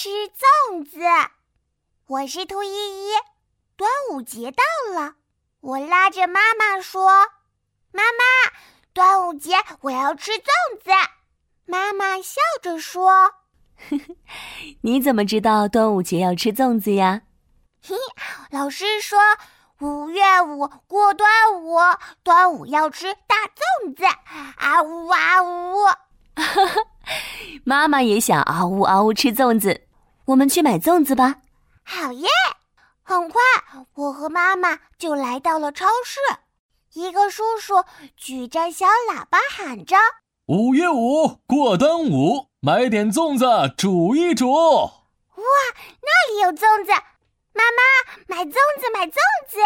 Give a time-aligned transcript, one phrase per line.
[0.00, 1.00] 吃粽子。
[2.06, 3.10] 我是兔依依，
[3.76, 4.62] 端午节到
[4.94, 5.14] 了，
[5.58, 7.10] 我拉着妈妈说
[7.90, 8.52] ：“妈妈，
[8.92, 10.92] 端午节我要吃粽子。”
[11.66, 13.10] 妈妈笑着说：
[14.82, 17.22] “你怎么知道端午节要吃粽子呀？”
[17.82, 17.96] 嘿，
[18.52, 19.18] 老师说
[19.80, 21.28] 五月五过端
[21.60, 21.76] 午，
[22.22, 23.34] 端午要吃大
[23.82, 24.04] 粽子。
[24.04, 25.74] 啊呜啊呜！
[27.64, 29.87] 妈妈也想嗷呜嗷呜吃粽子，
[30.28, 31.36] 我们去买粽子吧。
[31.82, 32.28] 好耶！
[33.02, 33.40] 很快，
[33.94, 36.20] 我和妈妈就来到了超市。
[36.92, 37.84] 一个叔叔
[38.16, 39.96] 举着小喇叭喊着
[40.46, 45.44] ：“五月五过端午，买点粽子煮一煮。”哇，
[46.02, 46.92] 那里有粽子！
[47.54, 49.14] 妈妈，买粽子，买粽
[49.48, 49.58] 子！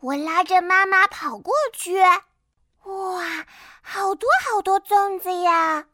[0.00, 1.98] 我拉着妈妈跑过去。
[1.98, 3.46] 哇，
[3.82, 5.86] 好多好多粽子呀！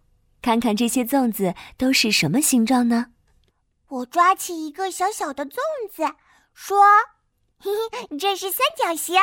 [0.43, 3.07] 看看这些粽子都是什么形状呢？
[3.91, 5.59] 我抓起一个小小的粽
[5.91, 6.15] 子，
[6.55, 6.81] 说
[7.59, 9.21] ：“嘿嘿，这是三角形。”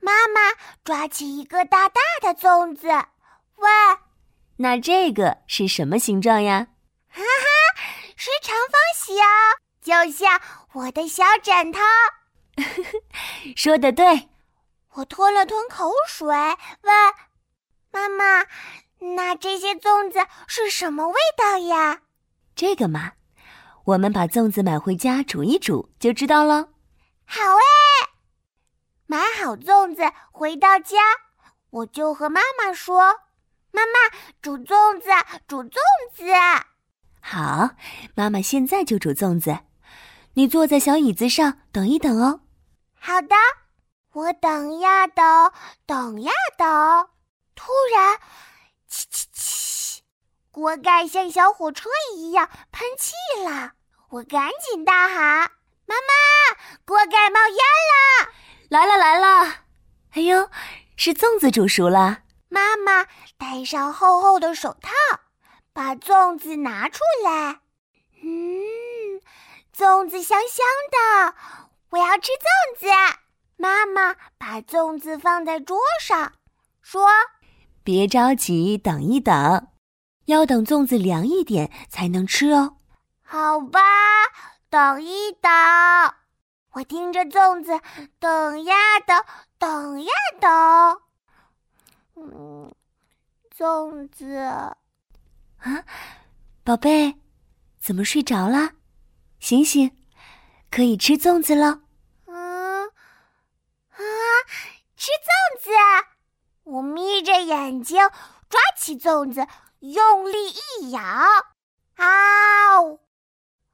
[0.00, 0.40] 妈妈
[0.82, 2.88] 抓起一个大大的粽子，
[3.56, 3.70] 问
[4.56, 6.68] ：“那这个是什么形状呀？”
[7.12, 7.82] 哈哈，
[8.16, 9.14] 是长方形，
[9.82, 10.40] 就像
[10.72, 11.80] 我的小枕头。
[13.54, 14.30] 说的对。
[14.94, 17.14] 我吞了吞口水，问
[17.90, 18.46] 妈妈
[19.16, 22.00] ：“那这些粽子是什么味道呀？”
[22.56, 23.12] 这个嘛，
[23.84, 26.70] 我们把粽子买回家煮一煮就知道了。
[27.26, 28.08] 好哎！
[29.06, 30.98] 买好粽子回到家，
[31.70, 33.20] 我就和妈妈说
[33.70, 33.92] ：“妈妈，
[34.40, 35.10] 煮粽子，
[35.46, 35.78] 煮粽
[36.14, 36.24] 子。”
[37.20, 37.70] 好，
[38.14, 39.58] 妈妈现在就煮粽子。
[40.34, 42.40] 你坐在小椅子上等一等哦。
[42.98, 43.34] 好的。
[44.12, 45.52] 我等呀等，
[45.86, 47.08] 等呀等，
[47.56, 48.16] 突然，
[50.54, 53.12] 锅盖像小火车一样喷气
[53.44, 53.72] 了。
[54.10, 55.50] 我赶紧大喊
[55.84, 57.56] ：“妈妈，锅盖冒烟
[57.90, 58.30] 了！
[58.68, 59.64] 来了来了！”
[60.14, 60.48] 哎呦，
[60.96, 62.20] 是粽子煮熟了。
[62.48, 63.06] 妈妈
[63.36, 64.92] 戴上厚厚的手套，
[65.72, 67.58] 把粽子拿出来。
[68.22, 69.20] 嗯，
[69.76, 71.34] 粽子香香的，
[71.90, 72.86] 我要吃粽子。
[73.56, 76.34] 妈妈把粽子放在桌上，
[76.80, 77.08] 说
[77.82, 79.66] ：“别着急，等一等，
[80.26, 82.76] 要等粽子凉一点才能吃哦。”
[83.22, 83.80] 好吧，
[84.68, 85.50] 等一等。
[86.72, 87.80] 我盯着粽子，
[88.18, 88.74] 等呀
[89.06, 89.24] 等，
[89.58, 91.00] 等呀等。
[92.16, 92.74] 嗯，
[93.56, 94.76] 粽子啊，
[96.64, 97.16] 宝贝，
[97.80, 98.72] 怎么睡着了？
[99.38, 99.96] 醒醒，
[100.70, 101.82] 可以吃粽子了。
[102.26, 103.98] 嗯，啊
[104.96, 105.70] 吃粽子，
[106.64, 108.00] 我眯着眼睛
[108.54, 109.48] 抓起粽子，
[109.80, 110.36] 用力
[110.78, 111.00] 一咬，
[111.96, 112.78] 啊！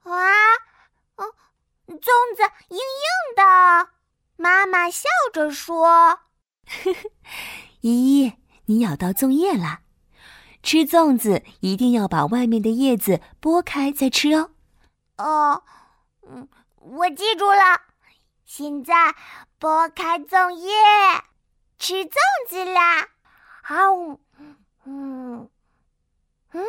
[0.05, 0.33] 哇，
[1.17, 1.35] 哦，
[1.87, 3.91] 粽子硬硬的。
[4.37, 6.21] 妈妈笑着说
[7.83, 8.33] ：“依依，
[8.65, 9.81] 你咬到粽叶了。
[10.63, 14.53] 吃粽子一定要把外面的叶子剥开再吃哦。”
[15.19, 15.63] 哦，
[16.27, 17.83] 嗯，我记住了。
[18.47, 19.15] 现在
[19.61, 20.73] 剥开粽叶，
[21.79, 22.17] 吃粽
[22.49, 23.09] 子啦！
[23.63, 23.77] 好，
[24.87, 25.49] 嗯
[26.53, 26.67] 嗯，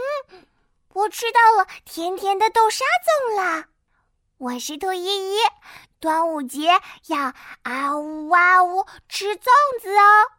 [0.94, 3.66] 我吃到了甜甜的豆沙粽了！
[4.38, 5.38] 我是兔依依，
[6.00, 6.70] 端午节
[7.08, 7.34] 要
[7.64, 9.44] 啊呜啊呜吃粽
[9.82, 10.32] 子哦！